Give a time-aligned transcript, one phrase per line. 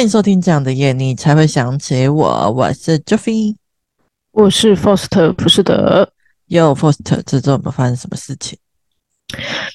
[0.00, 2.50] 欢迎收听这样的夜，你才会想起我。
[2.52, 3.54] 我是 Jeffy，
[4.32, 6.10] 我是 Foster，不是的。
[6.48, 8.58] Yo Foster，这周有没有发生什么事情？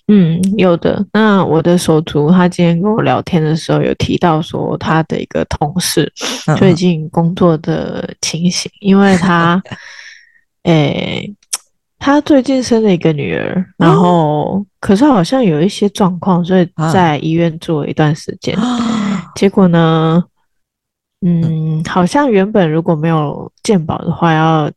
[0.08, 1.06] 嗯，有的。
[1.14, 6.12] 那我的手足他今天跟我聊天的时候，有提到说他的一个同事
[6.58, 9.62] 最近工作的情形，嗯、因为他，
[10.66, 11.36] 诶、欸，
[12.06, 18.56] 他最近生了一个女儿，然后、嗯、可是好像有一些状况，所以在医院住了一段时间。
[18.60, 20.24] 嗯、结果呢，
[21.26, 24.72] 嗯，好像原本如果没有健保的话，要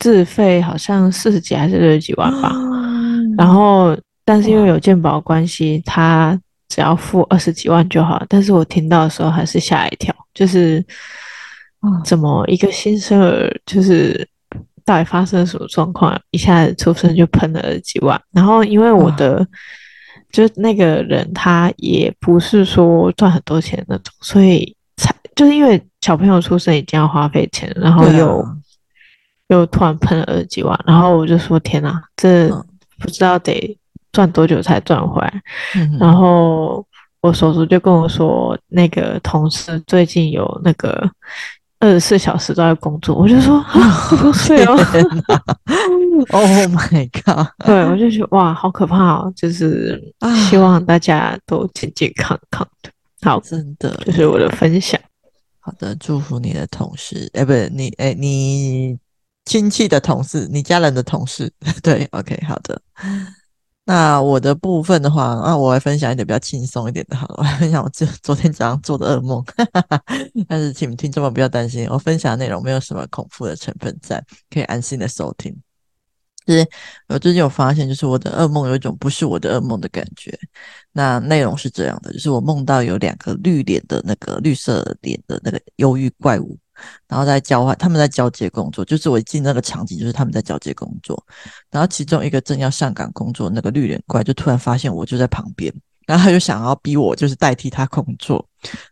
[0.00, 2.50] 自费，好像四十几还是六十几万吧。
[2.56, 3.96] 嗯、然后。
[4.24, 8.22] 但是因为有健保关系，他只要付二十几万就好。
[8.28, 10.84] 但是我听到的时候还是吓一跳，就是，
[12.04, 14.28] 怎么一个新生儿，就是
[14.88, 18.18] 到底发生了什么状况，一下子出生就喷了几万。
[18.32, 19.46] 然后因为我的，
[20.32, 28.42] 就是那个人他也不是说赚很多钱那种，所以才就是因为小朋友出生已经要花费钱，然后又
[29.48, 32.48] 又突然喷了二十几万，然后我就说天哪，这
[32.98, 33.78] 不知道得。
[34.10, 35.42] 赚多久才赚回来？
[35.76, 36.84] 嗯、然后
[37.20, 41.08] 我手足就跟我说，那个同事最近有那个
[41.80, 43.14] 二十四小时都在工作。
[43.14, 44.72] 我就说 啊，好多岁哦
[46.30, 47.46] ！Oh my god！
[47.64, 49.32] 对，我就觉得哇，好可怕哦！
[49.36, 50.00] 就是
[50.48, 52.90] 希望大家都健健康康的。
[53.22, 55.00] 好，真的，就是我的分享。
[55.60, 58.96] 好的，祝福你的同事，哎，不是你，哎，你
[59.44, 61.52] 亲戚的同事，你家人的同事。
[61.82, 62.80] 对，OK，好的。
[63.88, 69.42] 那我的部分的话，那我来分享一点比较轻松一点的，好了， 我来分享我昨昨天早上做的噩梦，
[70.46, 75.56] 但是请听众们不要担心，我分享的内容没有什么恐怖的成分在，可以安心的收听。
[76.44, 76.68] 就是
[77.08, 80.38] 我最近有发现，就是我的噩梦有一种不是我的噩梦的感觉。
[80.92, 86.58] 那内容是这样的，就是我梦到有两个绿脸的那个绿色脸的那个忧郁怪物。
[87.08, 91.22] 然后在交换，他们在交接工作，就是我进那个场景，就是他们在交接工作。
[91.70, 95.72] 然后其中一个正要上岗工作，那个绿脸怪就突然发现我就在旁边，
[96.06, 98.44] 然后他就想要逼我，就是代替他工作。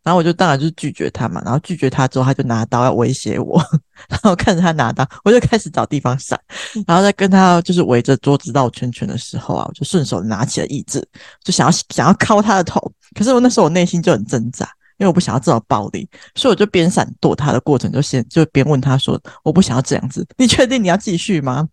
[0.02, 1.42] 然后我就当然就是拒绝他嘛。
[1.44, 3.60] 然后拒绝他之后，他就拿刀要威胁我。
[4.08, 6.38] 然后看着他拿刀，我就开始找地方闪。
[6.86, 11.06] 然后在跟他就是围着桌子绕圈圈的时候啊，我就顺手拿起了椅子，
[11.42, 12.80] 就想要想要敲他的头。
[13.14, 14.68] 可是我那时候我内心就很挣扎。
[14.98, 21.68] 因为我不想要这种暴力，所以我就边闪躲他的过程，就先就边问他说：“我不想要这样子，你确定你要继续吗？”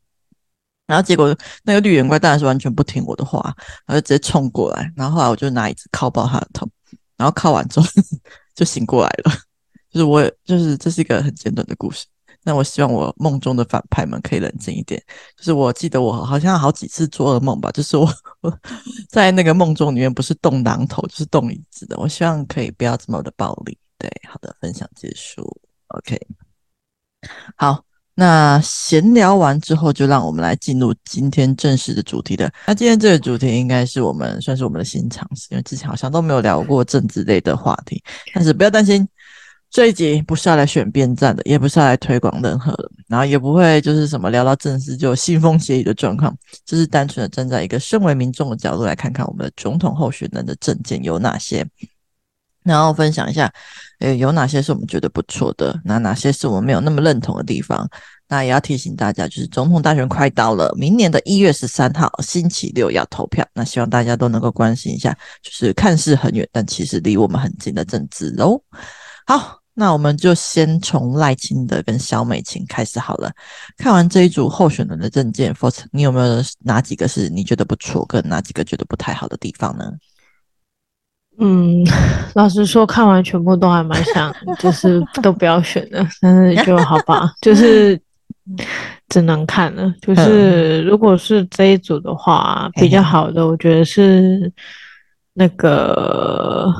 [0.85, 3.41] 然后结果那个绿眼怪当然是完全不听我的话，
[3.85, 4.91] 然后就直接冲过来。
[4.95, 6.67] 然后后来我就拿椅子靠爆他的头，
[7.16, 7.88] 然后靠完之后
[8.53, 9.31] 就醒过来了。
[9.90, 12.05] 就是我就是这是一个很简短的故事。
[12.44, 15.01] 那我希望我梦中的反派们可以冷静一点。
[15.38, 18.05] 就是我记得我好像好几次做噩梦吧，就是我
[18.43, 18.59] 我
[19.09, 21.97] 在那个梦中里面不是动榔头就是动椅子的。
[21.97, 23.77] 我希望可以不要这么的暴力。
[23.97, 25.59] 对，好的，分享结束。
[25.87, 26.19] OK，
[27.55, 27.83] 好，
[28.15, 32.51] 那闲聊完之后，就让我们来进入今天正式的主题的。
[32.67, 38.03] 那今天这个主题应该是我们算是我们的新尝试，因为之前好像都没有聊过政治类的话题。
[38.33, 39.07] 但是不要担心。
[39.73, 46.31] 这一集不是要来选边站的，也不是要来推广任何的，然后也不会就是什么聊到政治就有腥风血雨的状况，
[46.63, 51.67] 就是单纯的站在一个身为民众的角度来看看我们的总统候选人的政见有哪些，
[52.61, 53.51] 然后分享一下，
[54.01, 57.90] 诶，有哪些是我们觉得不错的，那哪些是我们没有那么认同的地方。
[58.28, 68.61] 那也要提醒大家，就是总统大选快到了，明年的一月十三号星期六要投票，那希望大家都能够关心一下，就是看似很远，但其实离我们很近的政治哦。
[69.25, 69.62] 好。
[69.75, 73.31] 那我们就先从赖清德跟萧美琴开始好了。
[73.75, 79.91] 看完这一组候选人的证件，Foster，你有没有哪几个是你觉得不错，跟哪几个觉得不太好的地方呢？
[81.40, 81.84] 嗯，
[82.35, 87.99] 老实说，看完全部都还蛮想， 就是都不要选的，但是就好吧，就是
[89.09, 89.91] 只能看了。
[90.02, 94.53] 就是如果是这一组的话，比较好的，我觉得是
[95.34, 96.72] 那个。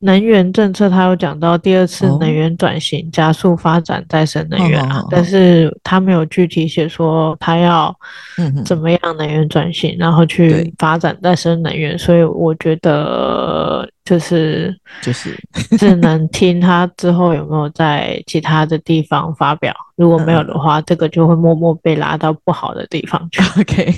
[0.00, 7.92] 能源政策，他有讲到第二次能源转型，哦、加速发展再生能源啊，但是他没有具体写说他要
[8.64, 13.67] 怎么样能源转型，嗯、然后去发展再生能源，所以我觉得
[14.08, 15.38] 就是就是
[15.76, 19.74] 只能 听他之后有没有在其他的地方发表。
[19.96, 23.42] 如果没有的话，嗯、这个就会默默被拉到不好的地方去。
[23.60, 23.92] OK，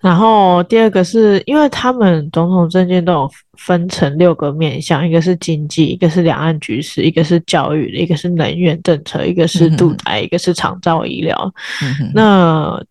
[0.00, 11.52] 然后第二个是因为他们总统政见都有分成六个面向，一个是经济，一个是两岸局势，一个是教育，一个是能源政策，一个是度台，嗯、一个是长照医疗。
[11.82, 12.82] 嗯、那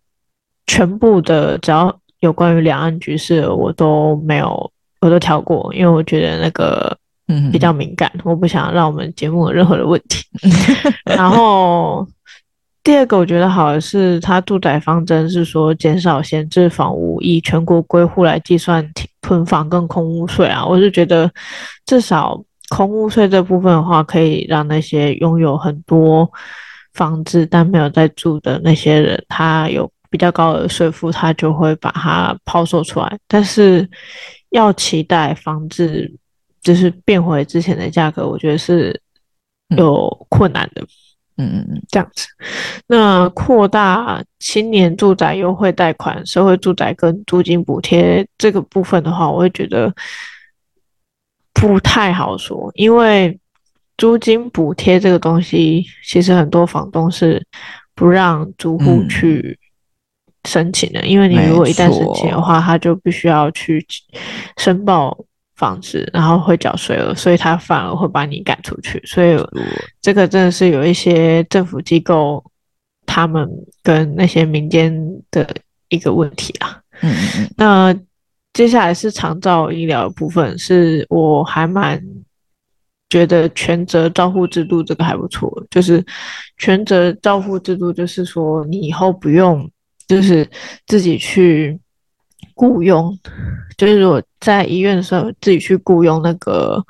[0.66, 4.70] 全部的只要有关于两岸局势，我都没有，
[5.00, 6.96] 我都跳过，因为我觉得那个
[7.28, 10.24] 嗯，比较敏感，我不想让我们节目有任何的问题。
[11.04, 12.06] 然后
[12.82, 18.88] 第二个我觉得好的是，它住宅方针是说减少闲置房屋，以全国归户来计算
[19.20, 20.64] 囤房跟空屋税啊。
[20.64, 21.28] 我是觉得
[21.84, 26.30] 至少空屋税这部分的话，可以让那些拥有很多
[26.94, 33.18] 房子但没有在住的那些人，他有比较高的税负，他就会把它抛售出来。
[33.26, 33.88] 但是
[34.56, 36.10] 要期待房子
[36.62, 38.98] 就是变回之前的价格，我觉得是
[39.76, 40.82] 有困难的。
[41.38, 42.26] 嗯嗯嗯，这样子。
[42.86, 49.94] 那扩大青年住宅优惠贷款、社会住宅跟租金补贴这个部分的话，我会觉得
[51.52, 53.38] 不太好说，因为
[53.98, 57.46] 租金补贴这个东西，其实很多房东是
[57.94, 59.58] 不让租户去
[60.46, 63.86] 申请的，嗯、因为你如果一旦申请的话，他就必须要去
[64.56, 65.16] 申报。
[65.58, 69.02] 房子，然后会缴税额，所以他反而会把你赶出去。
[69.06, 69.38] 所以
[70.02, 72.44] 这个真的是有一些政府机构，
[73.06, 73.48] 他们
[73.82, 74.94] 跟那些民间
[75.30, 75.48] 的
[75.88, 76.78] 一个问题啊。
[77.00, 77.50] 嗯嗯嗯。
[77.56, 77.98] 那
[78.52, 81.98] 接下来是长照医疗部分，是我还蛮
[83.08, 85.50] 觉得全责照护制度这个还不错。
[85.70, 86.04] 就是
[86.58, 89.66] 全责照护制度，就是说你以后不用
[90.06, 90.48] 就是
[90.86, 91.78] 自己去。
[92.58, 93.14] 雇佣，
[93.76, 96.82] 就是如果在医院的时候自己去雇佣那个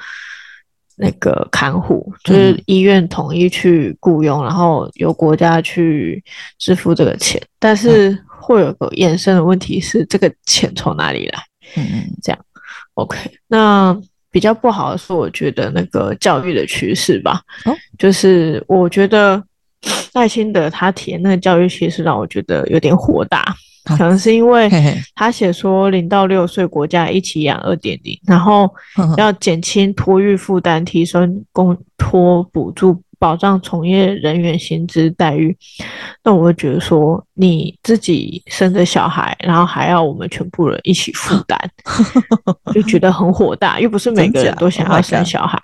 [0.94, 6.22] 那个看护，就是医院统一去雇佣，然后由国家去
[6.56, 7.42] 支付这个钱。
[7.58, 11.42] 但是会有个衍生的问题是，这个钱从哪里来？
[11.74, 12.38] 嗯嗯，这样。
[12.94, 17.42] OK，那比较不好的是，我觉得那个教育的趋势吧，
[17.98, 19.42] 就是我觉得
[20.16, 23.54] 赖清德他提的那个教育其实让我觉得有点火大。
[23.84, 24.68] 可能是因为
[25.14, 28.68] 他写说零到六岁国家一起养二点零，然后
[29.16, 35.56] 要减轻托育负担，提升公托补助，保障从业人员薪资待遇。
[36.24, 41.56] 那我会觉得说，你自己生的小孩，然后还要我们全部人一起负担，
[42.74, 43.78] 就觉得很火大。
[43.78, 45.62] 又不是每个人都想要生小孩，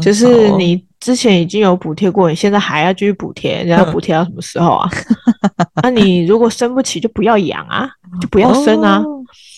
[0.00, 0.84] 就是你。
[1.00, 4.86] 之前已经有补贴过，你现在还要继续补贴，然后补贴到什么时候啊？
[5.82, 7.88] 那、啊、你如果生不起，就不要养啊，
[8.20, 9.02] 就不要生啊。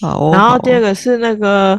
[0.02, 1.76] 哦、然后第二个是那个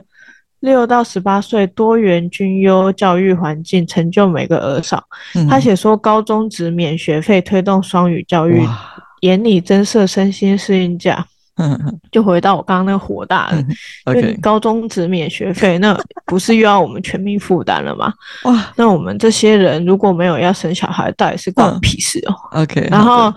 [0.59, 5.01] 六到十八岁多元均优教育环境，成就每个儿少。
[5.33, 8.61] 嗯、他写说高中职免学费，推动双语教育，
[9.21, 11.25] 眼里增设身心适应假。
[11.55, 13.57] 嗯，就回到我刚刚那个火大的，
[14.07, 15.95] 因为高中只免学费，那
[16.25, 18.11] 不是又要我们全民负担了吗？
[18.45, 23.31] 哇，那我们这些人如果没有要生小孩，到底是关我屁事哦？OK，然后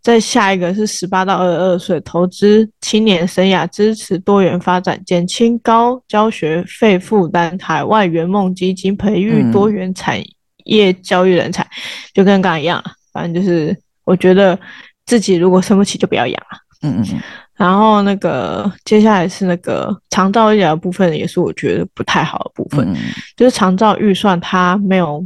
[0.00, 10.18] 再下一个是十八到二十二岁，投资青年生涯，支持多元发展，减轻高教学费负担，海外圆梦基金培育多元产
[10.64, 11.66] 业教育人才，
[12.14, 14.58] 就跟刚刚一样，反正就是我觉得
[15.04, 16.58] 自己如果生不起就不要养了。
[16.82, 17.20] 嗯嗯嗯。
[17.60, 22.96] 然后那个接下来是那个长照医疗部分，也是我觉得不太好的部分，嗯、
[23.36, 25.22] 就是长照预算它没有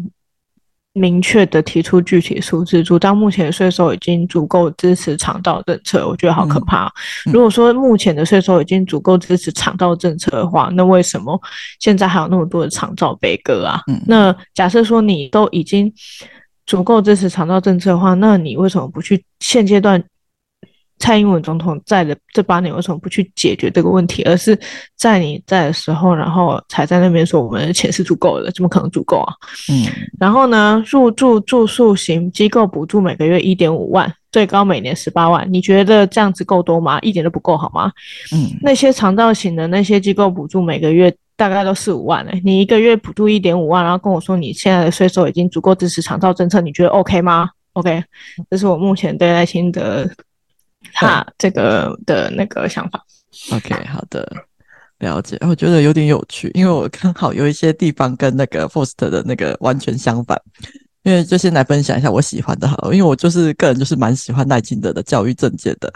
[0.95, 6.93] 明确的提出具体数字，主张目前的税收已经足够支持长照政策，我觉得好可怕。
[7.27, 11.41] 嗯、如果说目前的税收已经足够支持长照政策的话，那为什么
[11.79, 13.81] 现在还有那么多的长照悲歌啊？
[13.87, 15.93] 嗯、那假设说你都已经
[16.67, 20.03] 足够支持长照政策的话，那你为什么不去现阶段？
[21.05, 24.59] 蔡英文总统在的这八年，为什么不去解决这个问题，而是
[24.97, 28.51] 在你在的时候，然后才在那边说我们的钱是足够的？
[28.53, 29.35] 怎么可能足够啊？
[29.71, 29.85] 嗯，
[30.19, 36.99] 然后呢，入住住宿型机构补助每个月一点五万，最高每年十八万，你觉得这样子够多吗？
[37.01, 37.93] 一点都不够好吗？
[38.35, 48.03] 嗯，那些长照型的那些机构补助每个月大概都四五万诶，你一个月补助一点五万，然后跟我说你现在的税收已经足够支持长照政策，你觉得 OK 吗？OK，
[48.49, 50.09] 这是我目前对赖清德。
[50.93, 53.05] 他这个的那个想法
[53.53, 54.31] ，OK，好的，
[54.99, 55.37] 了解。
[55.41, 60.41] 我觉得有点有趣，因为我刚好有一些地方跟那个 Faust 的那个完全相反。
[61.05, 65.93] 因为就先来分享一下我喜欢的，好了，因为我就是个人就是蛮喜欢赖清德的教育政见的，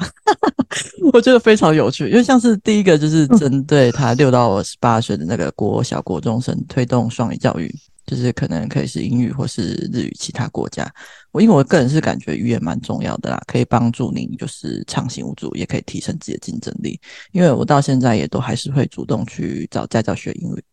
[1.14, 2.06] 我觉得非常有趣。
[2.10, 7.74] 因为像是第一个就是针对他六到十八岁的那个国小国中生推动双语教育。
[8.08, 10.90] 就是可能可以是英语或是日语，其他国家。
[11.30, 16.98] 我因为我个人是感觉语言蛮重要的啦，可以帮助您就是畅行无阻，也可以提升自己的竞争力。
[17.32, 20.64] 因为我到现在也都还是会主动去找家教学英语，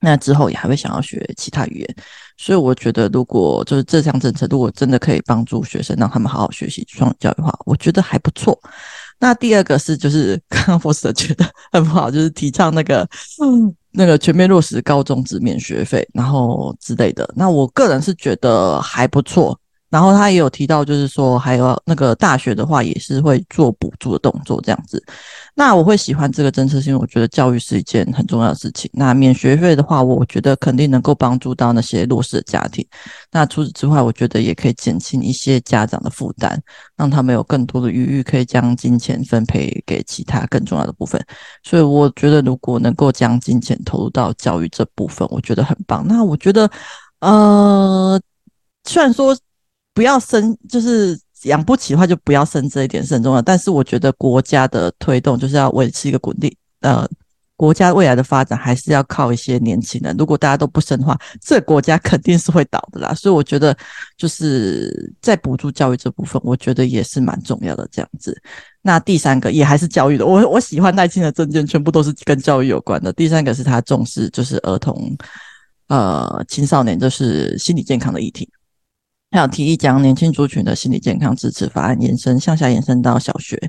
[0.00, 1.96] 那之后也还会想要学其他语言。
[2.36, 8.56] 所以我觉得，如果就是这项政策，如果真的可以帮助学生让他们好好学习双语教育的话，我觉得还不错。
[9.18, 13.08] 那第二个是就是 刚刚 Foster 觉得很不好，就是提倡那个
[13.42, 17.28] 嗯那个全面落实高中直免学费，然后之类的。
[17.36, 19.58] 那我个人是觉得还不错。
[19.94, 25.00] 然后他也有提到，就是说还有那个大学的话，也是会做补助的动作这样子。
[25.54, 28.90] 那我会喜欢这个政策，是因为我觉得教育是一件很重要的事情。
[28.92, 32.84] 那免学费的话，我觉得肯定能够帮助到那些弱势的家庭。
[33.30, 36.60] 那除此之外，我觉得也可以减轻一些家长的负担，
[36.96, 41.24] 让他们有更多的余裕，可以将金钱分配给其他更重要的部分。
[41.62, 46.04] 所以我觉得，如果能够将金钱投入到教育这部分，我觉得很棒。
[46.04, 46.68] 那我觉得，
[47.20, 48.20] 呃，
[48.82, 49.36] 虽然说。
[49.94, 53.40] 不要生，就是养不起的话，就不要生，这一点是很重要。
[53.40, 57.08] 但是我觉得国家的推动就是要维持一个稳定，呃，
[57.56, 60.16] 国家未来的发展还是要靠一些年轻人。
[60.18, 63.14] 如果大家都不生的话，这国家肯定是会倒的啦。
[63.14, 63.76] 所以我觉得
[64.16, 67.88] 就是在补助教育这部分，我觉得也是蛮重要的。
[67.92, 68.36] 这样子，
[68.82, 70.26] 那第三个也还是教育的。
[70.26, 73.12] 我我喜欢赖清的证件，全部都是跟教育有关的。
[73.12, 75.16] 第三个是他重视就是儿童，
[75.86, 78.50] 呃，青少年就是心理健康的议题。
[79.34, 83.60] 还有提议将年轻族群的心理健康支持法案延伸向下延伸到小学，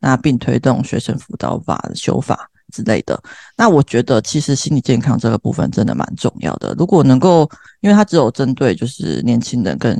[0.00, 3.22] 那并推动学生辅导法修法之类的。
[3.56, 6.74] 那我觉得其实心理健康这个部分真的蛮重要的。
[6.76, 7.48] 如果能够，
[7.82, 9.96] 因为它只有针对就是年轻人跟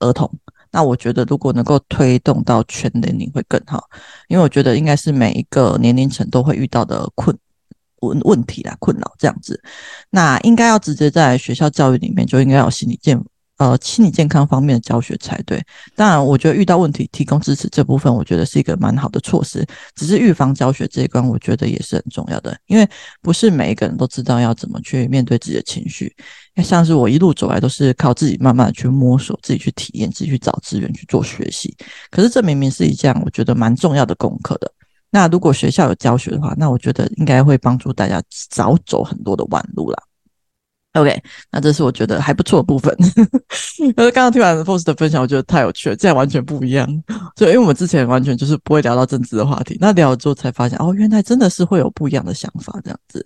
[0.00, 0.28] 儿童，
[0.72, 3.84] 那我觉得如果能够推动到全年龄会更好。
[4.26, 7.38] 因为我觉得应该是每一个年龄层都会遇到的困
[8.00, 9.62] 问问题啦，困扰这样子。
[10.10, 13.24] 那应该要直接在学校教育里面就应该有心理健。
[13.58, 15.62] 呃，心理健康方面的教学才对。
[15.94, 19.66] 当然，我觉得遇到问题提供支持这部分，我觉得是一个蛮好的措施。
[19.94, 22.86] 只是预防教学这一关，我觉得也是很重要的，因为
[23.22, 26.14] 不是每一个人都知道要怎么去面对自己的情绪。
[26.62, 31.74] 像是我一路走来都是靠自己慢慢去摸索，自己去体验，自己去找资源去做学习。
[32.10, 34.70] 可是这明明是一项我觉得蛮重要的功课的。
[35.10, 40.02] 那如果学校有教学的话，那我觉得应该会帮助大家少走很多的弯路啦。
[40.96, 41.22] OK，
[41.52, 42.96] 那这是我觉得还不错的部分。
[43.96, 46.86] 可是刚刚听完 Foster 的分享，我觉得太有趣了，这样完全不一样。
[47.36, 53.24] 所以，因为我们之前完全就是不会聊到政治的话题，那聊了之后才发现，哦，原来真的是会有不一样的想法这样子。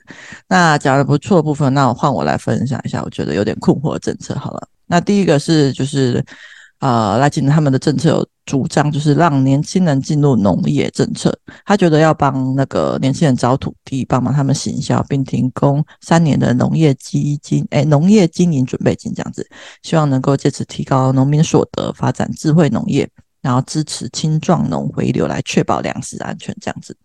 [0.49, 4.69] 那讲的不错的部分，那我换我来分享一下，我觉得有点困惑的政策好了。
[4.87, 6.25] 那第一个是就是。
[6.81, 11.33] 啊、呃，来紧他们的政策有主张，就是让年轻人进入农业政策。
[11.65, 19.49] 他觉得要帮那个年轻人找土地，帮忙他们行销，并提供三年的农业基金，哎，农业经营准备金这样子，
[19.85, 23.09] 希望能够借此提高农民所得，发展智慧农业，
[23.41, 26.97] 然后支持青壮农回流，来确保粮食安全这样子。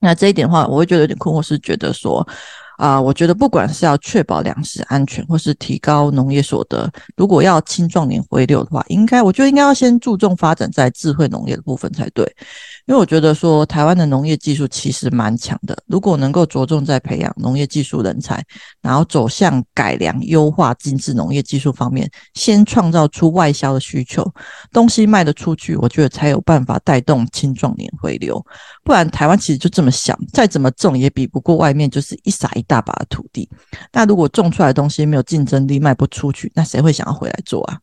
[0.00, 2.28] 那这一点的话，我会觉得有点困惑，是觉得说。
[2.78, 12.24] 啊、我觉得不管是要确保粮食安全，或是提高农业所得，如果要青壮年回流的话，应该我觉得应该要先注重发展在智慧农业的部分才对。
[12.88, 18.42] 因为我觉得说台湾的农业技术其实蛮强的，如果能够着重在培养农业技术人才，
[18.80, 24.26] 然后走向改良、优化、精致农业技术方面，先创造出外销的需求，
[24.72, 28.42] 东西卖得出去，我觉得才有办法带动青壮年回流。
[28.82, 33.46] 不然台湾其实就这么小，再怎么种也比不过外面就是一撒一大把的土地。
[33.92, 37.76] 那如果种出来的东西没有竞争力，卖不出去，那谁会想要回来做啊？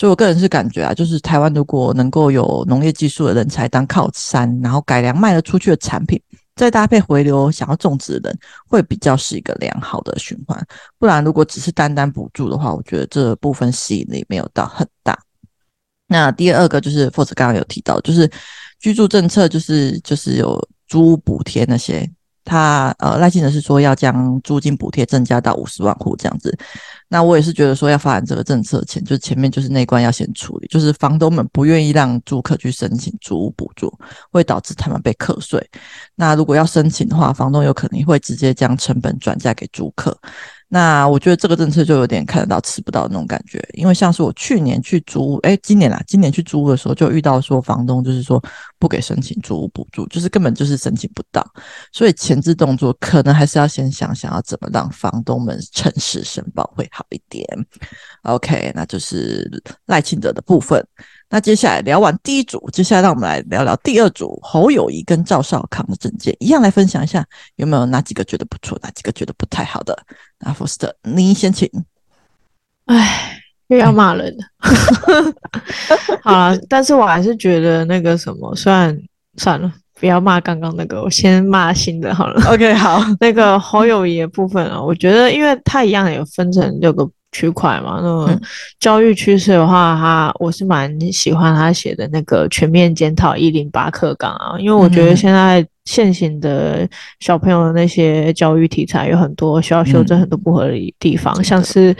[0.00, 6.18] 所以，我个人是感觉啊，就是台湾如果能够有农业技术的人才当靠山，然后改良卖得出去的产品，
[6.56, 10.58] 再搭配回流想要种植的人，会比较是一个良好的循环。
[10.98, 15.18] 不然，如果只是单单补助的话，我觉得这部分吸引力没有到很大。
[16.06, 18.26] 那第二个就是 Foster 刚刚有提到，就是
[18.78, 22.10] 居住政策，就是就是有租补贴那些，
[22.50, 26.52] 他呃赖清德是说要将租金补贴增加到五十万户这样子。
[27.08, 33.96] 那我也是觉得说要发展这个政策前，就是前面就是那关要先处理，就是房东们不愿意让租客去申请租屋补助，
[34.32, 35.64] 会导致他们被课税。
[36.16, 40.16] 那如果要申请的话，房东有可能会直接将成本转嫁给租客。
[40.72, 48.40] 那我觉得这个政策就有点看得到吃不到的那种感觉，因为像是我去年去租屋，哎，今年啦，今年去租的时候就遇到说房东就是说
[48.78, 51.44] 不给申请租屋补助，就是根本就是申请不到，
[51.92, 57.44] 所以前置动作可能还是要先想想要怎么让房东们诚实申报会好一点。
[58.22, 59.50] OK，那就是
[59.86, 60.80] 赖清德的部分。
[61.30, 69.96] 那接下来聊完第一组，接下来让我们来聊聊第二组侯友谊跟赵少康的证件，一样来分享一下有没有哪几个觉得不错，哪几个觉得不太好的。
[70.40, 71.70] 那 Foster，你先请。
[72.86, 74.44] 哎，又要骂人了。
[76.24, 78.98] 好了，但是我还是觉得那个什么，算
[79.36, 82.42] 算了，不要骂刚刚那个，我先骂新的好了。
[82.50, 88.40] OK，好， 那个侯友谊的部分啊，我觉得因为他一样有分成六个区块嘛，那
[88.80, 96.88] 教育趋势的话，他我是蛮喜欢他写的那个全面检讨一零八课纲啊，因为我觉得现在现行的
[97.20, 101.94] 小朋友的那些教育题材有很多需要修正，很多不合理地方，嗯、像是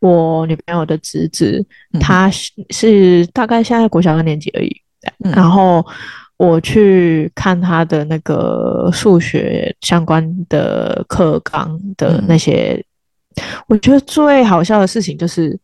[0.00, 1.64] 我女朋友的侄子，
[1.98, 4.70] 他是是大概现在国小二年级而已，
[5.24, 5.84] 嗯、然后
[6.36, 12.80] 我去看他的那个数学相关的课纲的那些。
[13.66, 15.58] 我觉得最好笑的事情就是，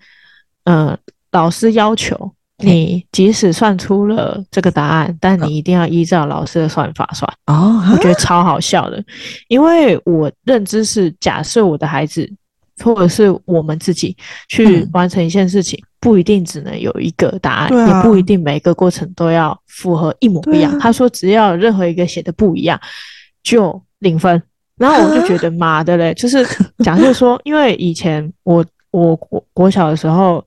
[0.64, 0.96] 呃，
[1.30, 7.28] 老师要求你即使算出了这个答案，但你一定要依照老师的算法算。
[7.46, 9.02] 哦，我觉得超好笑的，
[9.48, 12.30] 因为我认知是，假设我的孩子
[12.84, 14.16] 或者是我们自己
[14.48, 20.78] 去完成一件事情，不一定只能有一个答案，也不一定每个过程都要符合一模一样。
[20.78, 22.80] 他说，只要任何一个写的不一样，
[23.42, 24.40] 就零分。
[24.82, 26.44] 然后我就觉得妈的嘞，就是
[26.78, 30.44] 假设说，因为以前我我国国小的时候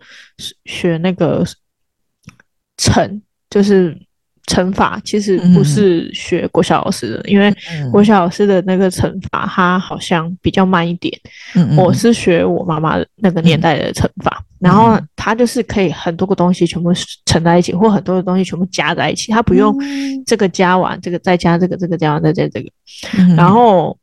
[0.66, 1.42] 学那个
[2.76, 3.98] 乘，就是
[4.46, 7.50] 乘法，其实不是学国小老师的，因为
[7.94, 11.18] 国小老师的那个乘法，它好像比较慢一点。
[11.78, 16.92] 我是学我妈妈那个年代的乘法，然后它就是可以很多个东西全部
[17.26, 19.74] 乘在一起，或很多的东西全部加在一起，它不用
[20.26, 22.70] 这个加完这个再加这个，这个加完再加这个，
[23.38, 23.98] 然后。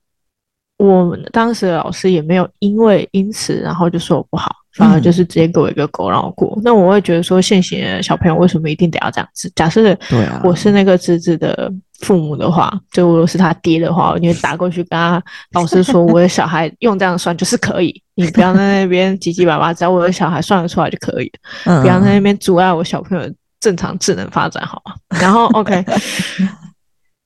[0.83, 6.59] 我们当时的老师也没有因为因此然后就说我不好，反而就是直接给我一个勾让我过。
[6.65, 9.51] 那我会觉得说，现行的小朋友为什么一定得要这样子？
[9.55, 9.97] 假设
[10.43, 15.23] 我是那个侄子的父母的话，就我是他爹的话，我就打过去跟他
[15.53, 21.31] 老师说，我的小孩用这样算就是可以，你不要在那边叽叽巴巴，只要我的小孩算得出来就可以，
[21.65, 24.95] 不要在那边阻碍我小朋友正常智能发展，好吗？
[25.21, 25.85] 然后 OK。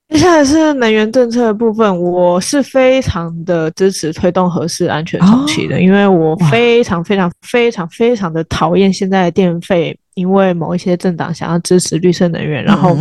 [0.08, 12.96] 接下来是能源政策的部分，我是非常的支持推动核适安全重启的，哦、因为我非常非常非常非常的讨厌现在的电费，因为某一些政党想要支持绿色能源，然后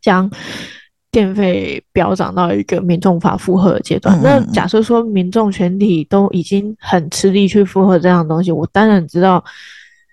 [0.00, 0.28] 将
[1.10, 4.18] 电费飙涨到一个民众无法负荷的阶段。
[4.20, 9.44] 嗯、那假设说民众全体都已经很吃力去负荷这样的东西，我当然知道，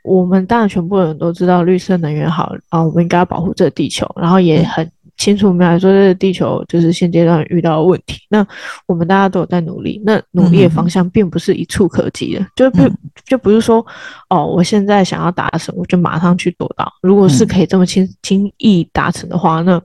[0.03, 4.85] 我们当然全部人都知道绿色能源好啊，我们应该要保护这个地球，然后也很。
[5.19, 8.21] 清楚明白说，这个地球就是现阶段遇到的问题。
[8.29, 8.45] 那
[8.87, 12.89] 我们大家都有在努力，那努力的方向并不是一触可及的，就不
[13.25, 13.85] 就不是说，
[14.29, 16.89] 哦，我现在想要达成，我就马上去做到。
[17.01, 19.79] 如果是可以这么轻轻易达成的话，那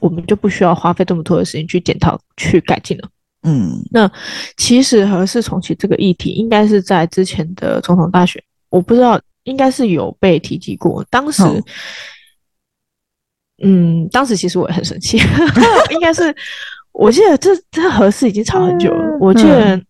[0.00, 3.08] 我们就不需要花费这么多的时间去检讨、去改进了。
[3.42, 4.10] 嗯，那
[4.58, 11.42] 其实核四重启这个议题，应该是在之前的总统大选，我不知道，应该是有被提及过，当时。
[13.64, 15.18] 嗯，当时其实我也很生气，
[15.90, 16.34] 应该是
[16.92, 19.04] 我记得这这合适已经吵很久了。
[19.04, 19.80] 嗯、我记得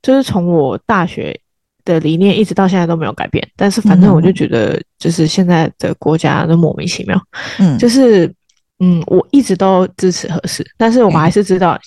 [0.00, 1.38] 就是从我大学
[1.84, 7.20] 的理念一直到现在都没有改变，但是反正我就觉得就是现在的国家都莫名其妙。
[7.58, 8.32] 嗯，就是
[8.78, 11.78] 嗯，我一直都支持合适，但是我还是知道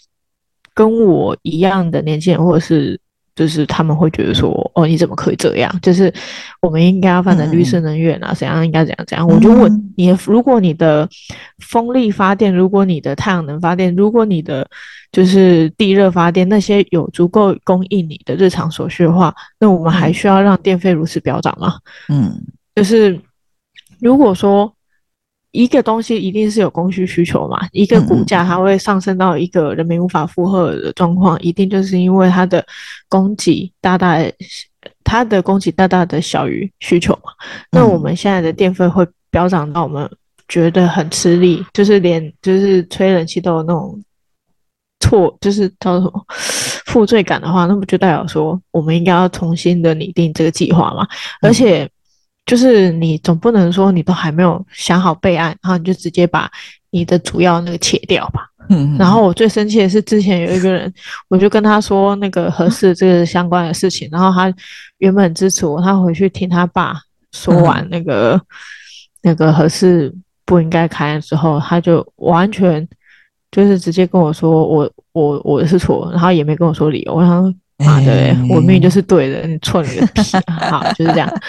[0.74, 3.00] 跟我一样的年轻人或者是。
[3.36, 5.74] 就是他们会觉得说，哦，你怎么可以这样？
[5.82, 6.13] 就是
[6.62, 9.28] 我们应该要发展绿色能源啊，怎样应该怎样怎样？
[9.28, 11.08] 我就问你，如果你的
[11.60, 14.67] 风力发电，如果你的太阳能发电，如果你的
[15.12, 21.76] 就是地热发电，那些有足够供应你的日常所需的话，那我们还需要让电费如此飙涨吗？
[22.10, 22.32] 嗯，
[22.76, 23.20] 就是
[24.00, 24.74] 如果说。
[25.52, 32.66] 一个东西一定是有供需需求嘛，一个股价它会上升到一个人民无法负荷的状况，一定就是因为它的
[33.10, 34.18] 供给大大，
[35.04, 37.34] 它的供给大大的小于需求嘛。
[37.70, 40.10] 那我们现在的电费会飙涨到我们
[40.48, 44.02] 觉得很吃力，就是连就是吹冷气都有那种
[45.02, 46.26] 错，就是叫什么
[46.86, 51.06] 负罪感的话，那不就代表说我们应该要重新的拟定这个计划嘛？
[51.42, 51.90] 而且。
[52.52, 56.52] 就是你总不能说你都还没有想好备案，然后你就直接把
[56.90, 58.46] 你的主要那个切掉吧。
[58.68, 60.94] 嗯，然后我最生气的是之前有一个人，
[61.30, 64.54] 我就跟他说那个合适这个相关的事情，然后他
[64.98, 66.94] 原本支持我，他回去听他爸
[67.32, 68.38] 说完那个
[69.22, 72.86] 那个合适不应该开之后，他就完全
[73.50, 77.56] 就是直接跟我说我我我是错，然后也没跟我说理由，我想。
[77.82, 80.22] 妈的，我明明就是对的，你错你个屁！
[80.70, 81.41] 好，就是这样。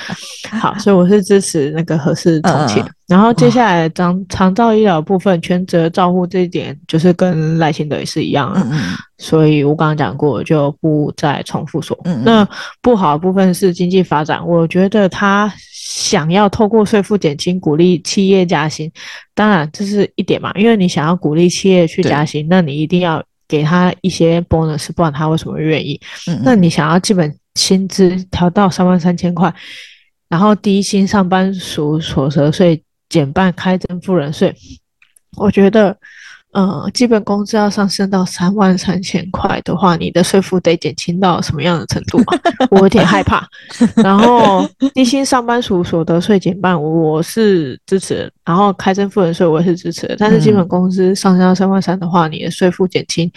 [0.51, 2.83] 好，所以我是支持那个合适重启。
[3.09, 8.67] 然后接下来长长照医疗部分全责照护这一点，就是跟赖清德也是一样的。
[9.19, 11.99] 所以我刚刚讲过，就不再重复说。
[12.25, 12.47] 那
[12.81, 18.91] 不好的部分是经济发展，我觉得他想要透过税负减轻鼓励企业加薪，
[19.35, 23.23] 当然这是一点嘛，因为你想要鼓励企业去加薪，那你一定要。
[23.53, 26.01] 给他一些 bonus，不然他为什么愿意？
[26.27, 29.55] 嗯嗯，那你想要基本薪资调到三万三千块，
[30.31, 34.57] 然后低薪上班族所得税减半开征富人税，
[35.37, 35.95] 我觉得。
[36.53, 42.39] 呃，基本工资要上升到三万三千块的话，你的税负得减轻到什么样的程度啊？
[42.71, 43.49] 我有点害怕。
[43.97, 48.31] 然后 低薪上班族所得税减半，我是支持。
[48.45, 50.15] 然后开征富人税，我也是支持。
[50.19, 53.31] 但是基本工资上升到三万三的话，你的税负减轻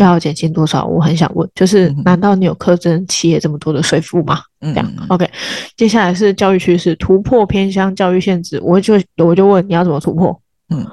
[0.00, 0.84] 要减轻多少？
[0.84, 4.40] 我很想问，就是难道你有课征企业这么多的税负吗？
[4.60, 5.30] 这样 OK。
[5.76, 10.36] 接下来是教育趋势，突破偏乡教育限制，我就我就问你要怎么突破？
[10.70, 10.84] 嗯。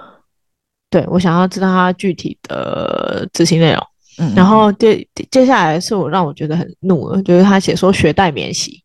[0.95, 8.81] 对，我想要知道他具体的执行内容，嗯，然后接接下来是我让我觉得很怒的，就是他写说学贷免息，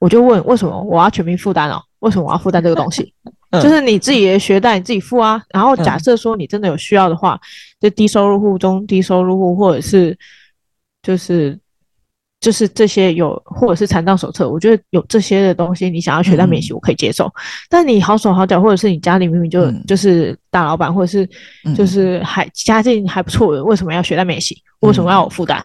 [0.00, 1.80] 我就问为什么我要全民负担哦？
[2.00, 3.14] 为什么我要负担这个东西？
[3.54, 5.40] 嗯、就是你自己的学贷你自己付啊。
[5.50, 7.40] 然后假设说你真的有需要的话，
[7.78, 10.18] 就低收入户、中低收入户，或者是
[11.04, 11.56] 就是。
[12.44, 17.24] 就是这些有，或者是残障手册，我觉得有这些的东西，你想要学贷免息，我可以接受。
[17.24, 17.32] 嗯、
[17.70, 21.26] 但你好手好脚，或者是你家里明明就、嗯、就是大老板，或者是
[21.74, 24.62] 就是还家境还不错的，为什么要学贷免息？
[24.80, 25.64] 为什么要有负担？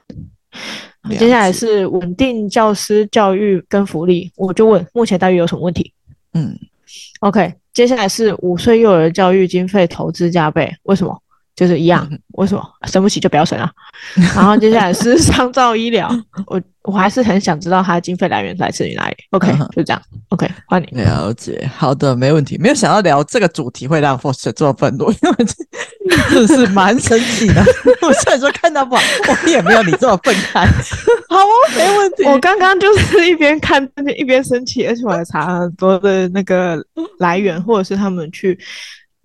[1.04, 5.92] 嗯、接下来是稳定教师教育跟福利，我就问目前待遇有什么问题？
[6.34, 6.58] 嗯
[7.20, 11.22] ，OK，接下来是五岁幼儿教育经费投资加倍，为什么？
[11.60, 13.69] 就是一样，为什么生不起就不要生啊？
[14.34, 16.10] 然后接下来是长照医疗，
[16.48, 19.17] 我我还是很想知道它的经费来源来自于哪里。
[19.32, 20.02] OK，就这样。
[20.30, 20.88] OK，换你。
[21.02, 22.58] 了解，好的，没问题。
[22.58, 25.45] 没有想到聊这个主题会让 Foster 这么愤怒，因为
[26.30, 27.62] 这是蛮神奇的。
[28.08, 30.65] 我虽然说看到不好，我也没有你这么愤慨。
[31.28, 32.24] 好哦，没问题。
[32.24, 33.86] 我刚刚就是一边看
[34.17, 36.82] 一边生气，而且我还查很多的那个
[37.17, 38.58] 来源，或者是他们去。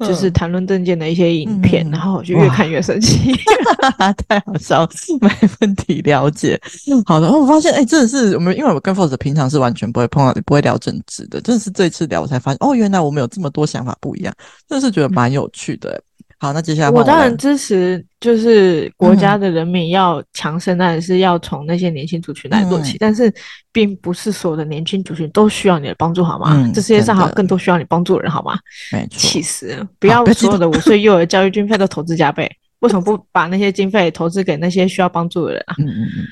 [0.00, 3.32] 就是谈论政见的一些影片，嗯、然后我就越看越生气，
[4.28, 4.88] 太好笑，
[5.20, 5.30] 没
[5.60, 6.60] 问题，了解。
[7.06, 14.34] 好的，我发现，哎、欸，真的是我们，因为我跟 Foster 平常是完全不会碰到，不会聊政治的，真的是这一次聊，我才发现，哦，原来我们有这么多想法不一样，
[14.68, 15.90] 真的是觉得蛮有趣的。
[15.90, 16.02] 嗯
[16.44, 22.98] 好，那接下来我，我当然支持，就是国家的人民要强盛，当然是要从那些年轻族群来做起。
[22.98, 23.32] 嗯、但是，
[23.72, 26.52] 并不是所有的年轻族群都需要你的帮助，好吗？
[26.54, 28.58] 嗯、这世界上还有更多需要你帮助的人，好吗？
[28.92, 29.88] 没错，气死了！
[29.98, 32.46] 不要所有的五岁幼儿教育经费都投资加倍，
[32.80, 35.74] 为什么不把那些经费投资给那些需要帮助的人啊？
[35.78, 36.26] 嗯嗯嗯。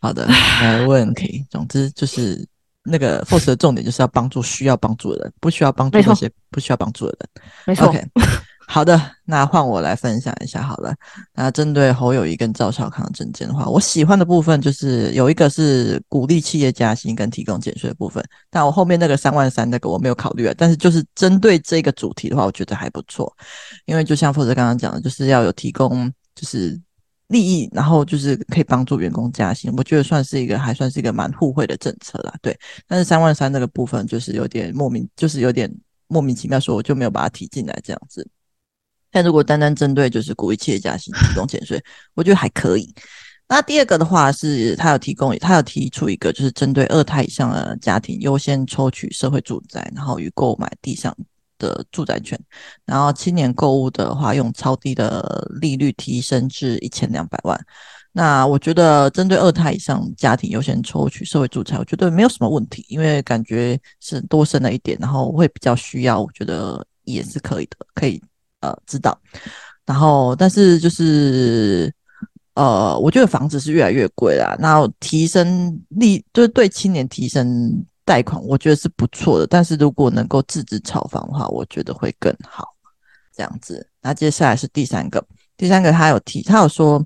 [0.00, 0.28] 好的，
[0.60, 1.46] 没问题。
[1.48, 2.46] 总之就是
[2.82, 7.30] 那个 Foster 的重点就是要帮助需要帮助的人，不需要帮助那些不需要帮助的人。
[7.64, 7.88] 没错。
[7.88, 8.04] Okay
[8.72, 10.94] 好的，那换我来分享一下好了。
[11.34, 18.24] 那针对侯友谊跟赵少康的政见的话，我喜欢的部分就是有一个是鼓励企业加薪跟提供减税的部分。
[18.48, 20.54] 但我后面那个三万三那个我没有考虑啊。
[20.56, 23.36] 但是就是针对这个主题的话，我觉得还不错。
[23.86, 26.80] 因为就像负责刚刚讲的，就是要有提供就是
[27.26, 29.74] 利益，然后就是可以帮助员工加薪。
[29.76, 32.32] 我觉得算是一个还算是一个蛮互惠的政策啦。
[32.40, 32.56] 对，
[32.86, 35.68] 但是三万三那个部分就是有点莫名，就是有点
[36.06, 38.24] 莫名其妙，说我就没有把它提进来这样子。
[39.10, 41.82] 但如果单单针对就是鼓励企业家薪提供减税，
[42.14, 42.94] 我觉得还可以。
[43.48, 51.12] 那第二个的话是，他有提供，他有提出一个就是针对二胎以上的家庭优先抽取社会住宅，然后与购买地上
[51.58, 52.38] 的住宅权。
[52.86, 57.60] 然后青年购物的话，用超低的利率提升至一千两百万。
[58.12, 68.22] 那我觉得针对二胎以上家庭优先抽取社会住宅，我觉得没有什么问题，因为感觉是多生了一点，然后会比较需要，我觉得也是可以的，可以。
[68.60, 69.18] 呃，知道，
[69.86, 71.90] 然后但是就是
[72.52, 74.54] 呃，我觉得房子是越来越贵啦。
[74.60, 79.46] 然后提升利，就是对青年提升贷款，我觉得是不错的。
[79.46, 82.68] 但是如果能够自制炒房的话，我觉得会更好。
[83.34, 85.24] 这样子，那接下来是第三个，
[85.56, 87.02] 第三个他有提，他有说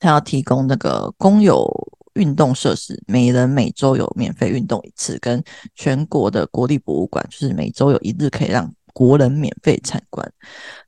[0.00, 1.70] 他要提供那个公有
[2.14, 5.40] 运动设施，每人每周有免费运动一次，跟
[5.76, 8.68] 全国的国立博物馆，就是每周有一日可以让。
[8.92, 10.32] 国人免费参观。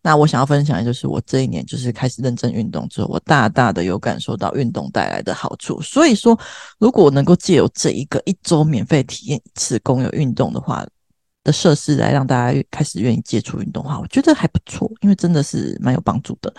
[0.02, 5.80] 那我想要分享的就是，我这一年就是开始认真运动之后，我大大的有感受到运动带来的好处。
[5.80, 6.38] 所以说，
[6.78, 10.86] 如果能够借由这一个一周免费体验一次公有运动的话，
[11.44, 16.52] 的设施来让大家开始愿意接触运动的话，我觉得还不错，因为真的是蛮有帮助的。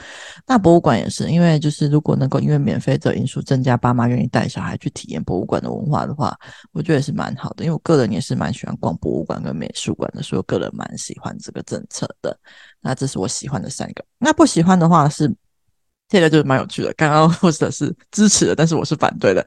[0.45, 6.37] 那博物馆也是，因为就是如果能够因为免费的因素增加爸妈愿意带小孩去体验博物馆的文化的话，
[6.71, 7.65] 我觉得也是蛮好的。
[7.65, 12.37] 因为我个人也是蛮喜欢逛博物馆跟美术馆的，所以我个人蛮喜欢这个政策的。
[12.79, 14.05] 那这是我喜欢的三个。
[14.19, 15.33] 那不喜欢的话是，
[16.07, 16.93] 这个就是蛮有趣的。
[16.95, 19.45] 刚刚 或者是支持的，但是我是反对的。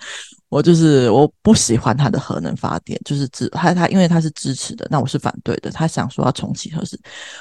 [0.48, 5.70] 我就是我不喜欢他的核能发电，就是支他他因为他是支持的，那我是反对的。
[5.70, 6.98] 他想说要重启核四，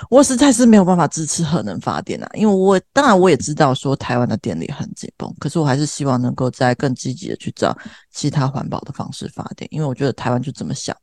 [0.10, 2.30] 我实在是没有办法支持核能发电啊。
[2.34, 7.74] 因为我当然我也知道说台湾的电力很紧绷，可是我还是希望能够再更积极的去找
[8.12, 10.94] 其他环保的方式发电，因为我觉得台湾就这么想。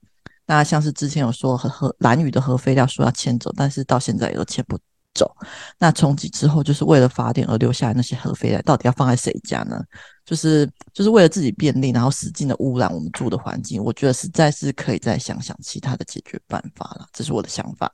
[0.46, 4.78] 那像是之前有说核核兰屿的核废料说要迁走，但是到现在也都迁不
[5.14, 5.34] 走。
[5.78, 9.80] 那从此之后，就是为了发电而留下来那些核废料，到底要放在谁家呢？
[10.24, 17.06] 就是就是为了自己便利，然后使劲的污染我们住的环境，我觉得实在是可以再想想其他的解决办法了。
[17.12, 17.92] 这是我的想法。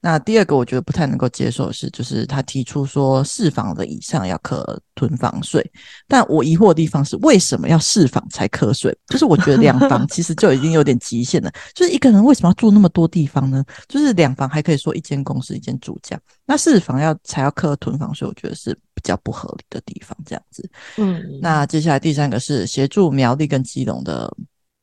[0.00, 5.64] 那第二个我觉得不太能够接受的是，就是他提出说四房的以上要课囤房税，
[6.06, 8.94] 但我疑惑的地方是为什么要四房才课税？
[9.06, 11.50] 就是我觉得两房其实就已经有点极限了。
[11.74, 13.64] 就是一个人为什么要住那么多地方呢？
[13.88, 18.78] 就是两房还可以说一间公司一间住家，那四房要才要课囤房税，我觉得是。
[19.02, 20.70] 比较不合理的地方，这样子。
[20.96, 24.32] 嗯，那接下来第三个是协助苗栗跟基隆的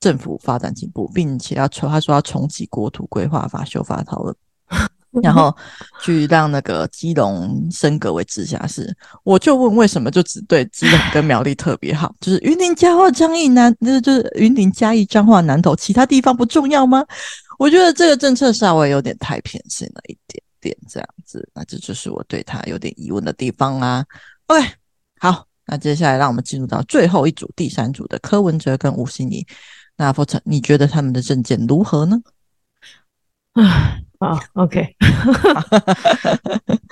[0.01, 4.35] 政府发展进步，并且要重他说要重启国土规划法修法讨论，
[5.23, 5.55] 然后
[6.01, 8.93] 去让那个基隆升格为直辖市。
[9.23, 12.13] 我就问，为什么就只对基隆跟苗栗特别好？
[12.19, 17.05] 就是云林嘉义彰义南，那就是云林嘉义彰化南投，其他地方不重要吗？
[17.57, 20.43] 我觉得这个政策稍微有点太偏心了一点。
[20.61, 24.05] 点这样子，那这就是我对他有点疑问的地方啦。
[24.47, 24.67] OK，
[25.19, 29.45] 好，那接下来让我们进入到最后一组，第三组的柯文哲跟吴欣怡。
[29.97, 32.17] 那佛成，你觉得他们的政见如何呢？
[33.53, 34.95] 啊，好， OK，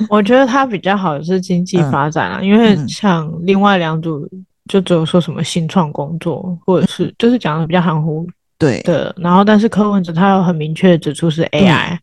[0.10, 4.30] 我觉得他比较好的是经济发展啊，嗯、因为像另外两组
[4.68, 8.28] 就只有说什么新创工作，或者是就是讲的比较含糊。
[8.60, 12.00] 对的，然后但是柯文哲他有很明确的指出是 AI，嗯，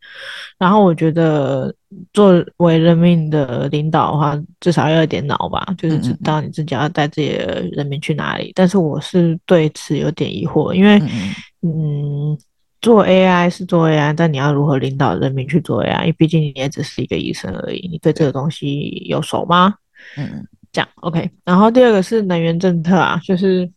[0.57, 1.75] 然后我觉得
[2.13, 8.51] 作为人民的领导的话，至少要有点脑吧，就是知道你自己要带自己的人民去哪里。
[8.51, 12.39] 嗯、但是我是对此有点疑惑，因为嗯，嗯，
[12.81, 16.03] 做 AI 是做 AI，但你要如何领导人民去做 AI？
[16.03, 19.75] 因为毕竟你也只是一个医生而已，你对这个东西有熟吗？
[20.17, 21.29] 嗯，这样 OK。
[21.45, 23.69] 然后第二个是能源政策啊，就是。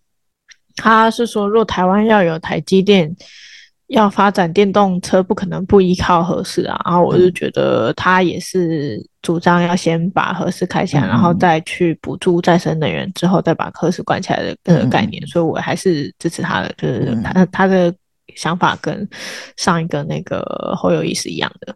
[0.77, 3.13] 他是说，若台湾要有台积电，
[3.87, 6.79] 要发展电动车，不可能不依靠核四啊。
[6.85, 15.25] 然后我就觉得他也是主张要先把核四开起来，然后再去补助再生能源，之后再把核四关起来的这个概念。
[15.27, 17.93] 所以我还是支持他的，就是他他的
[18.35, 19.07] 想法跟
[19.55, 21.75] 上一个那个侯友谊是一样的。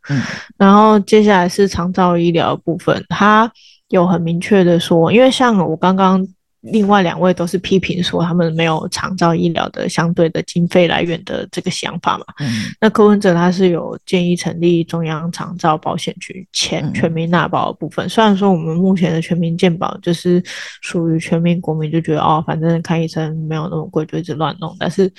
[0.57, 3.51] 然后接下来是长照医疗部分，他
[3.87, 6.27] 有很明确的说，因为像我刚刚。
[6.61, 12.25] 另外两位都是批评说他们没有长照医疗的相对的经费来源的这个想法嘛。
[12.39, 12.65] 嗯。
[12.79, 18.07] 那柯文哲他是有建议成立中央长照保险局，前全民纳保的部分。
[18.07, 20.39] 虽然说我们目前的全民健保就是
[20.81, 24.75] 属于全民国民就觉得哦，反正看医生没有那么贵，就一直乱弄。
[24.79, 25.11] 但是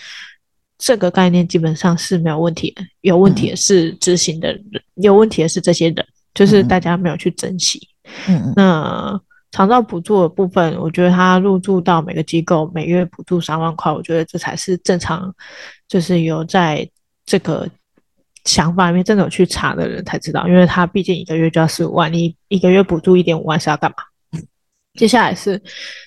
[0.79, 7.81] 这个概念基本上是没有问题的，有问题的是执行的人，有问题的是这些人，就是大家没有去珍惜。
[8.29, 8.53] 嗯。
[8.55, 9.21] 那。
[9.53, 15.33] 长照补助的部分，我觉得他入住到每个机构每月补助三万块，我觉得这才是正常，
[15.87, 16.89] 就是有在
[17.25, 17.69] 这个
[18.45, 23.97] 想法里面真的有去查的人才知道，因为他毕竟一个月就要十五万，你一个月补助一点五万是要干嘛？
[24.95, 25.59] 接下来是，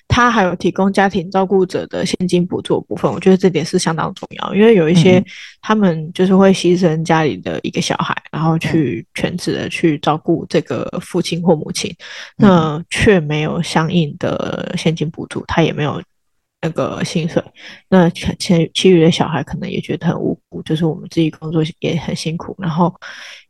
[0.06, 5.22] 他还有提供家庭照顾者的现金补助部分，我觉得这点是相当重要，因为有一些
[5.60, 11.92] 他们就是会牺牲家里的一个小孩，然后去全职的去照顾这个父亲或母亲，
[12.36, 16.00] 那却没有相应的现金补助，他也没有
[16.62, 17.42] 那个薪水，
[17.88, 22.94] 那其其余的小孩可能也觉得很无辜，就是我们自己工作也很辛苦，然后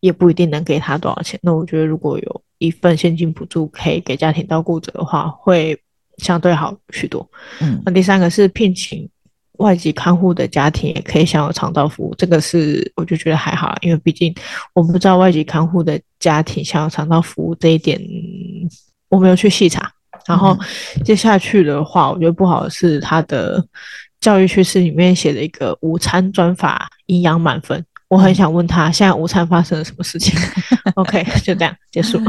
[0.01, 2.42] 也不一定能给他多少钱，那我觉得如果有。
[2.59, 5.79] 一份现金补助可以给家庭照顾者的话，会
[6.19, 7.29] 相对好许多。
[7.61, 9.09] 嗯，那第三个是聘请
[9.59, 14.35] 外籍看护的家庭也可以享有长照服务，这个是我就觉得还好，因为毕竟
[14.75, 18.01] 我不知道外籍看护的家庭享有长照服务这一点，
[19.09, 19.90] 我没有去细查。
[20.27, 20.59] 然后
[21.05, 23.64] 接下去的话，我觉得不好的是他的
[24.21, 27.85] 教育趋势里面写的一个午餐专法营养满分。
[28.09, 30.38] 我很想问他，现在午餐发生了什么事情？
[30.95, 32.21] OK，就这样结束。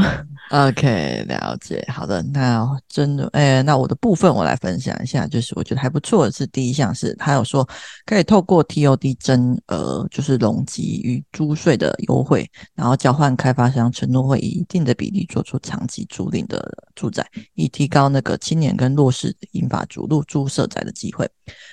[0.49, 1.85] OK，了解。
[1.87, 7.67] 好的，那真的，哎，那我的部分我来分享一下，就是我觉得还不错的是第一项是，他有说
[8.07, 21.29] 可以透过 TOD 增额，就是容积与租税的优惠，然后交换开发商承诺会以一定的比例做出长期租赁的住宅，以提高那个青年跟弱势银发族入住社宅的机会。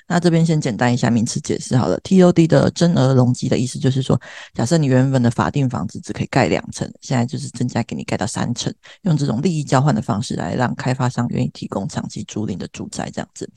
[0.06, 3.93] 那这边先简单一下名词解释好了，TOD 的增额容积的意思就是。
[3.94, 4.20] 是说，
[4.52, 13.48] 假设你原本的法定房子只可以盖两层，现在就是增加给你盖到三层，用这种利益交换的方式来让开发商愿意提供长期租赁的住宅这样子。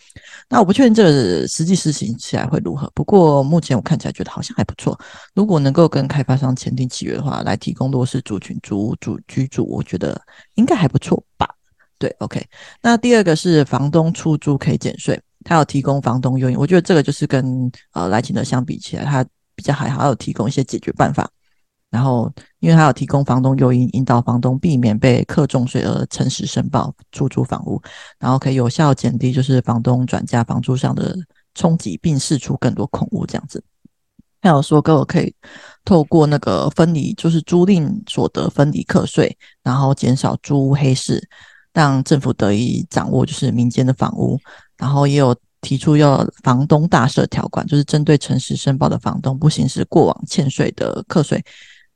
[0.47, 4.97] 那我不确定这个实际实行起来会如何，不过目前我看起来觉得好像还不错。
[5.33, 10.19] 如果能够跟开发商签订契约的话，来提供弱势族群租住居住，我觉得
[10.55, 11.47] 应该还不错吧。
[11.99, 12.45] 对，OK。
[12.81, 19.25] 那第二个是房东出租可以减税，他有提供房东诱因，我觉得这个就是跟呃来勤德相比起来，他
[19.57, 21.29] 比较还好，有提供一些解决办法。
[21.89, 27.81] 然后，因为他有提供房东诱因，引导房东避免被课重税而诚实申报出租房屋，
[28.19, 31.17] 然后可以有效减低就是房东转嫁房租上的
[31.55, 33.63] 冲击，并释出更多空屋这样子。
[34.41, 35.33] 还有说，各位可以
[35.83, 41.27] 透过那个分离，就是租赁所得分离课税，然后减少租屋黑市。
[41.73, 44.39] 让政府得以掌握就是民间的房屋，
[44.77, 51.43] 然后也有提出要房东大赦条款，就是针对诚实申报的房东不行使过往欠税的课税，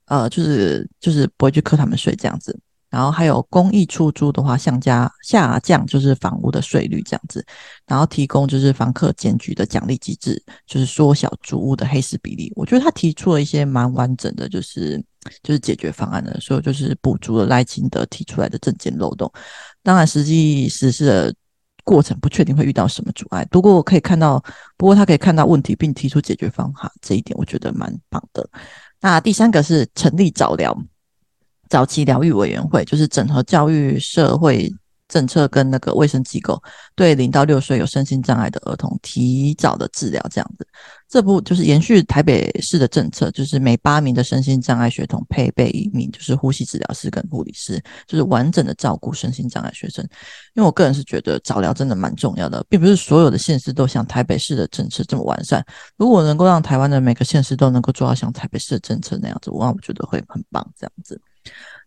[0.05, 2.59] 呃，就是就是不会去课他们税这样子。
[2.89, 7.41] 然后还有公益出租的话，向加下降就是房屋的税率这样子，
[7.87, 12.51] 然后提供就是房客检举的奖励机制，就是缩小租屋的黑市比例。
[12.53, 15.01] 我觉得他提出了一些蛮完整的，就是
[15.41, 19.31] 就是解决方案的，所以就是补足了赖清德提出来的政见漏洞。
[19.81, 21.33] 当然，实际实施的
[21.83, 23.45] 过程不确定会遇到什么阻碍。
[23.51, 24.43] 不过我可以看到，
[24.77, 28.47] 不过他可以看到问题并提出解决方法，这一点我觉得蛮棒的。
[28.99, 30.77] 那第三个是成立早疗、
[31.69, 34.71] 早期疗愈委员会，就是整合教育、社会
[35.11, 36.59] 政策跟那个卫生机构，
[36.95, 40.65] 对零到六岁有身心障碍的儿童提早的治疗，这样子。
[41.09, 50.01] 这不就是延续台北市的政策，就是每八名的身心障碍学童配备一名就是呼吸治疗师跟护理师，就是完整的照顾身心障碍学生。
[50.53, 55.61] 因为我个人是觉得早疗真的蛮重要的，并不是所有的县市都像台北市的政策这么完善。
[55.97, 60.65] 如果能够让台湾的每个县市都能够做到像台北市的政策那样子，我我觉得会很棒。
[60.79, 61.19] 这样子，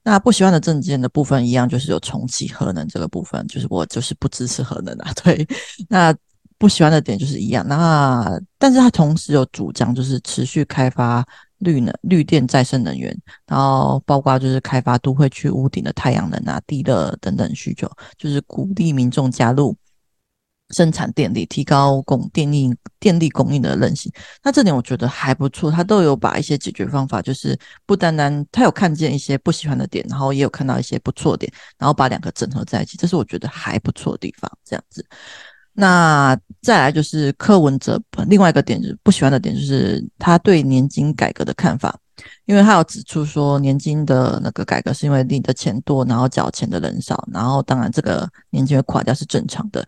[0.05, 5.13] 那不喜欢的证件的部分一样，就是有重启核能这个部分，就是我就是不支持核能啊。
[5.25, 5.45] 对，
[5.89, 6.15] 那。
[6.57, 11.23] 不喜欢的点就是一样，那但是他同时有主张，就是持续开发
[11.59, 13.15] 绿能、绿电、再生能源，
[13.47, 19.77] 然后包括就是开发都会去屋顶的太阳能啊、地热等等需求，就是鼓励民众加入
[20.71, 24.11] 生产电力，提高供电力电力供应的韧性。
[24.43, 35.05] 那这点我觉得还不错，他都有把一些解决方法，就是不单单他有看见一些不喜欢的点，然后也有看到一些不错点，然后把两个整合在一起，这是我觉得还不错的地方，这样子。
[35.77, 41.99] 那再来就是柯文哲，另外一个点就是不喜欢的点就是他对年金改革的看法，
[42.47, 49.87] 因为他有指出说年金的那个改革是因为你的钱多，然后缴钱的人少，然后当然这个年金会垮掉是正常的。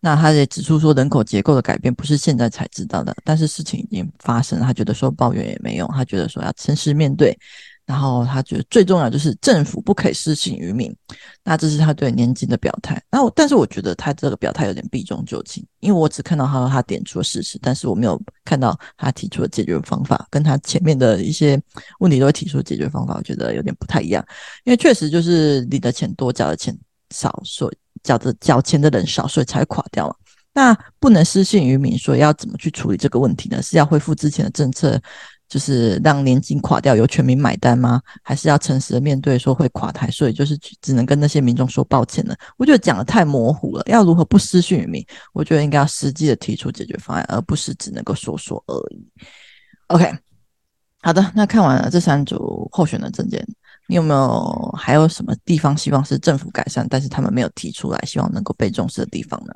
[0.00, 7.36] 那他也指出说人口结构的改变不是现在才知道的，但是事情已经发生了，他觉得说抱怨也没用，他觉得说要诚实面对。
[7.84, 10.94] 然后他觉得最重要就是政府不可以失信于民，
[11.42, 13.02] 那这是他对年金的表态。
[13.08, 21.58] 然后，但是我觉得他这个表态有点避重就轻，因为我只看到他他点出了事实，但是我没有看到他提出的解决方法，跟他前面的一些
[22.00, 24.22] 问题都会提出解决方法，我觉得有点不太一样。
[24.64, 30.14] 因为确实就是你的钱多，缴的钱少，所以缴的缴钱的人少，所以才垮掉嘛。
[30.54, 33.62] 那不能失信于民，所以要怎么去处理这个问题呢？
[33.62, 35.00] 是要恢复之前的政策？
[35.48, 38.02] 就是让年金垮掉由全民买单吗？
[38.22, 42.36] 还是要诚实的面对说会垮台，所以就是只能跟那些民众说抱歉了。
[42.58, 45.02] 我觉得讲得太模糊了，要如何不失信于民？
[45.32, 49.02] 我觉得应该要实际的提出解决方案，而不是只能够说说而已。
[49.86, 50.12] OK，
[51.00, 53.42] 好的，那看完了这三组候选的政见，
[53.88, 59.52] 你有没有还有什么地方希望是政府改善，但是他们没有提出来，希望能够被重视的地方呢？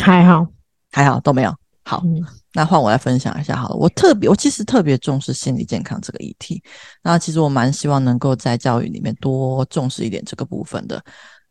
[0.00, 0.44] 还好，
[0.90, 1.54] 还好都没有。
[1.84, 2.02] 好。
[2.04, 2.24] 嗯
[2.56, 6.62] 那换我来分享一下好了，我特别，我其实特别重视心理健康这个议题。
[7.02, 11.04] 那其实我蛮希望能够在教育里面多重视一点这个部分的。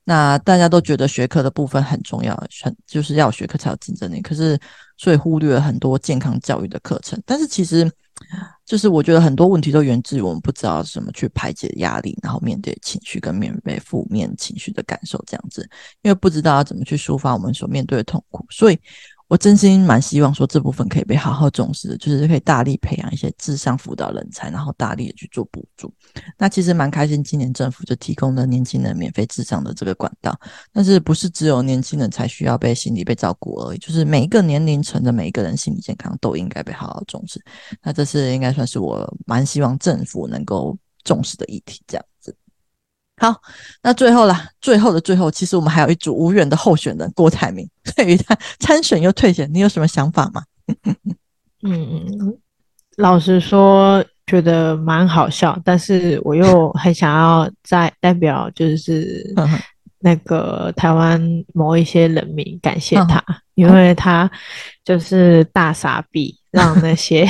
[0.03, 4.21] 那大家都觉得学科的部分很重要，很就是要学科才有竞争力。
[4.21, 4.59] 可是
[4.97, 7.21] 所以忽略了很多健康教育的课程。
[7.25, 7.89] 但是其实
[8.65, 15.67] 就是我觉得很多问题都源自于我们不知道怎么去排解压力，然后面对情绪跟面对负面情绪的感受这样子，
[16.01, 18.79] 因为不知道要怎么去抒发我们所面对的痛苦，所以。
[19.33, 25.91] 我真心蛮希望说这部分可以被好好重视的，就是可以大力培养一些智商辅导人才，然后大力的去做补助。
[26.37, 30.39] 那其实蛮开心，今年政府就提供了年轻人免费智商的这个管道。
[30.71, 37.43] 但是不是只有年轻人才需要被心理被照顾而已，就是每一个年龄层的每一个人心理健康都应该被好好重视。
[37.81, 42.05] 那这是应该算是我蛮希望政府能够重视的议题，这样。
[43.17, 43.33] 好，
[43.81, 50.43] 那最后啦，最后的最后，其实我们还有一组无缘的候选人郭台铭， 对于他参选又退选，你有什么想法吗？
[51.63, 52.37] 嗯 嗯，
[52.97, 59.33] 老实说，觉得蛮好笑，但是我又很想要在代表，就是
[59.99, 61.21] 那个台湾
[61.53, 64.29] 某一些人民感谢他，因为他
[64.83, 67.27] 就是大撒币，让那些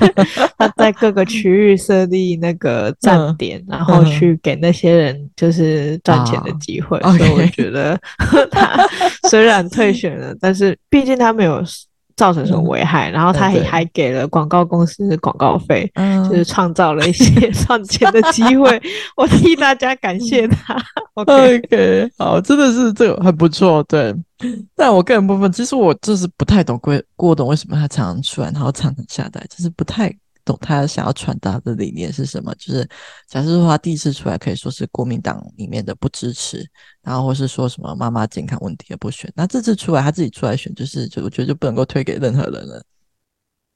[0.56, 8.00] 他在各个区域设立那个站点，然后去给那些人就是赚钱的机会，所以我觉得
[8.50, 8.88] 他
[9.28, 11.62] 虽然退选了，但是毕竟他没有。
[12.16, 13.10] 造成什么危害？
[13.10, 18.78] 嗯、然后他也还给了广告公司广告费，嗯、就是创造了一些 赚钱的机会。
[19.16, 20.76] 我替大家感谢他。
[21.14, 23.82] OK，, okay 好，真的是这个很不错。
[23.84, 24.14] 对，
[24.74, 30.14] 但我个人部分，其实我就是不太懂郭郭董为什么他常常出来，然后常常下台，就是不太。
[30.42, 32.52] 懂他想要传达的理念是什么？
[32.54, 32.82] 就是
[33.28, 36.66] 假设说他第一次出来可以说是国民党里面的不支持，
[37.02, 39.30] 然后或是说什么妈妈健康问题也不选。
[39.36, 42.82] 那这次出来他自己出来选，就是就我觉得就不能够推给任何人了。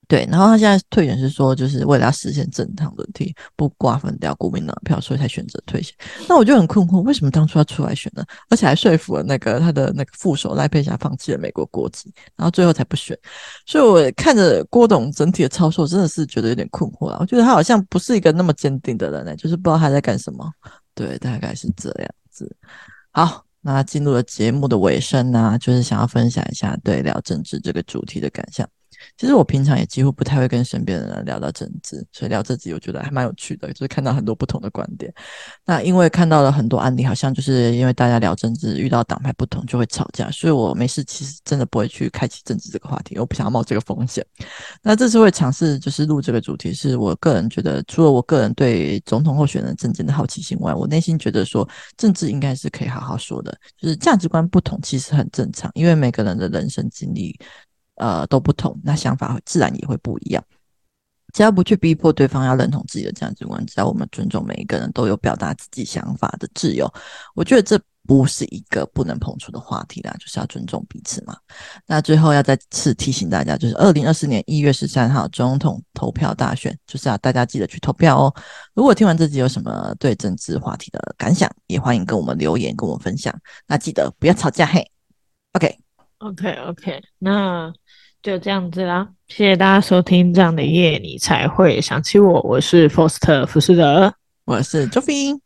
[0.07, 5.95] 对，然后他现在退选是说，就是为了要实现政党轮替，不瓜分掉国民党票，所以才选择退选。
[6.29, 8.25] 那我就很困惑，为什么当初要出来选呢？
[8.51, 13.19] 而且还说服了那个他的那个副手赖佩霞放弃了美国国籍，然后最后才不选。
[13.67, 17.19] 所以我看着郭董整体的操作，真的是觉得有点困惑啊。
[17.21, 20.51] 我觉得他好像不是一个那么坚定的人呢，就是不知道他在干什么。
[20.95, 22.55] 对，大概是这样子。
[23.11, 28.69] 好，那进入了节目的尾声呢，就是想要分享一下对聊政治这个主题的感想。
[29.17, 35.13] 其实我平常也几乎不太会跟身边的人聊到政治，所以聊这集我觉得还蛮有趣的，就是看到很多不同的观点。
[35.65, 44.25] 那因为看到了很多案例，好像就是因为大家聊政治遇到党派不同就会吵架，所以我没事其实真的不会去开启政治这个话题，我不想要冒这个风险。
[44.83, 57.39] 那这次会尝试就是录这个主题，是我个人觉得，除了我个人对总统候选人政见的好奇心外，我内心觉得说政治应该是可以好好说的，就是价值观不同其实很正常，因为每个人的人生经历。
[57.97, 60.43] 呃，都不同，那想法自然也会不一样。
[61.33, 66.89] 只要不去逼迫对方要认同自己的价值观，只要我们尊重每一个人都有表达自己想法的自由，
[67.35, 67.77] 我觉得这
[68.07, 71.37] 不是一个不能碰触的话题啦，就是要尊重彼此嘛。
[71.87, 78.33] 那最后要再次提醒大家，就是二零二四年一月十三号总统投票大选，就是要大家记得去投票哦。
[78.73, 83.37] 如果听完这集有什么对政治话题的感想，也欢迎跟我们留言，跟我们分享。
[83.67, 84.89] 那记得不要吵架嘿。
[85.55, 87.75] OK，OK，OK，那。
[88.25, 90.33] 就这样子啦，谢谢大家收听。
[90.33, 94.15] 这样的夜你才会想起我，我是 Foster 福斯德，
[94.47, 95.39] 我是 Joffy。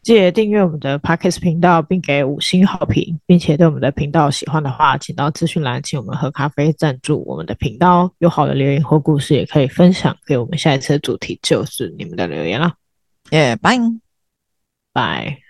[0.00, 8.08] 记得订阅我们的 Podcast 频道，并给五星好评，并且对我们的频道喜欢的话，请到资讯栏请我们喝咖啡赞助我们的频道。
[8.18, 10.56] 有好的留言或故事，也可以分享给我们。
[10.56, 12.72] 下一次的主题就是你们的留言啦。
[13.30, 13.76] 耶，拜
[14.92, 15.43] 拜。